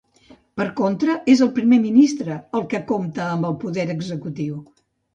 Per 0.61 0.65
contra, 0.79 1.17
és 1.33 1.43
el 1.47 1.51
primer 1.59 1.79
ministre 1.85 2.39
el 2.61 2.67
que 2.75 2.83
compta 2.95 3.31
amb 3.37 3.49
el 3.55 3.63
poder 3.63 3.89
executiu. 4.01 4.63